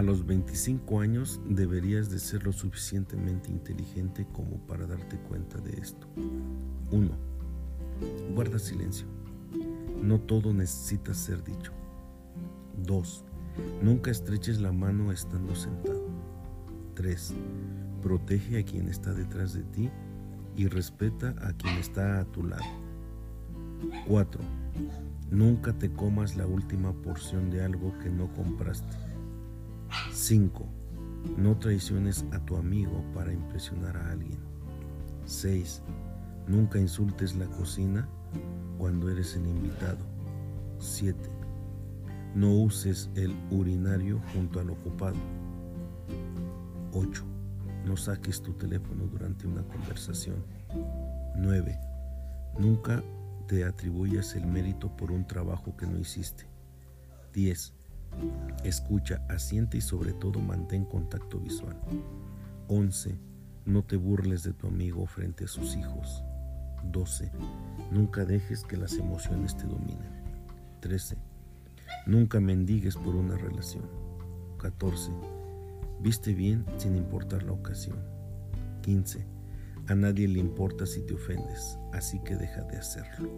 los 0.00 0.24
25 0.24 1.00
años 1.00 1.40
deberías 1.46 2.08
de 2.08 2.18
ser 2.18 2.44
lo 2.44 2.52
suficientemente 2.52 3.50
inteligente 3.50 4.26
como 4.32 4.56
para 4.66 4.86
darte 4.86 5.18
cuenta 5.18 5.58
de 5.58 5.72
esto. 5.72 6.06
1. 6.90 7.10
Guarda 8.34 8.58
silencio. 8.58 9.06
No 10.02 10.18
todo 10.18 10.54
necesita 10.54 11.12
ser 11.12 11.44
dicho. 11.44 11.72
2. 12.84 13.24
Nunca 13.82 14.10
estreches 14.10 14.60
la 14.60 14.72
mano 14.72 15.12
estando 15.12 15.54
sentado. 15.54 16.08
3. 16.94 17.34
Protege 18.00 18.60
a 18.60 18.64
quien 18.64 18.88
está 18.88 19.12
detrás 19.12 19.52
de 19.52 19.62
ti 19.64 19.90
y 20.56 20.68
respeta 20.68 21.34
a 21.42 21.52
quien 21.52 21.76
está 21.76 22.20
a 22.20 22.24
tu 22.24 22.44
lado. 22.44 22.64
4. 24.06 24.40
Nunca 25.30 25.72
te 25.72 25.92
comas 25.92 26.36
la 26.36 26.46
última 26.46 26.92
porción 26.92 27.50
de 27.50 27.62
algo 27.62 27.92
que 27.98 28.10
no 28.10 28.32
compraste. 28.34 28.96
5. 30.12 30.66
No 31.36 31.56
traiciones 31.58 32.24
a 32.32 32.38
tu 32.40 32.56
amigo 32.56 33.04
para 33.14 33.32
impresionar 33.32 33.96
a 33.96 34.10
alguien. 34.10 34.38
6. 35.24 35.82
Nunca 36.46 36.78
insultes 36.78 37.36
la 37.36 37.46
cocina 37.46 38.08
cuando 38.78 39.08
eres 39.10 39.36
el 39.36 39.46
invitado. 39.46 40.04
7. 40.78 41.18
No 42.34 42.52
uses 42.52 43.10
el 43.14 43.34
urinario 43.50 44.20
junto 44.32 44.60
al 44.60 44.70
ocupado. 44.70 45.16
8. 46.92 47.24
No 47.84 47.96
saques 47.96 48.42
tu 48.42 48.52
teléfono 48.54 49.06
durante 49.06 49.46
una 49.46 49.62
conversación. 49.62 50.44
9. 51.36 51.78
Nunca 52.58 53.02
te 53.46 53.64
atribuyas 53.64 54.34
el 54.34 54.46
mérito 54.46 54.94
por 54.96 55.12
un 55.12 55.26
trabajo 55.26 55.76
que 55.76 55.86
no 55.86 55.98
hiciste. 55.98 56.46
10. 57.32 57.74
Escucha, 58.64 59.20
asiente 59.28 59.78
y 59.78 59.80
sobre 59.80 60.12
todo 60.12 60.40
mantén 60.40 60.84
contacto 60.84 61.38
visual. 61.38 61.76
11. 62.68 63.18
No 63.66 63.82
te 63.82 63.96
burles 63.96 64.42
de 64.42 64.52
tu 64.52 64.66
amigo 64.66 65.06
frente 65.06 65.44
a 65.44 65.48
sus 65.48 65.76
hijos. 65.76 66.24
12. 66.90 67.30
Nunca 67.90 68.24
dejes 68.24 68.64
que 68.64 68.76
las 68.76 68.94
emociones 68.94 69.56
te 69.56 69.64
dominen. 69.64 70.22
13. 70.80 71.16
Nunca 72.06 72.40
mendigues 72.40 72.96
por 72.96 73.14
una 73.14 73.36
relación. 73.36 73.84
14. 74.58 75.12
Viste 76.00 76.34
bien 76.34 76.64
sin 76.78 76.96
importar 76.96 77.42
la 77.42 77.52
ocasión. 77.52 77.98
15. 78.82 79.24
A 79.88 79.94
nadie 79.94 80.28
le 80.28 80.38
importa 80.38 80.86
si 80.86 81.00
te 81.02 81.14
ofendes, 81.14 81.78
así 81.92 82.20
que 82.20 82.36
deja 82.36 82.62
de 82.62 82.76
hacerlo. 82.76 83.30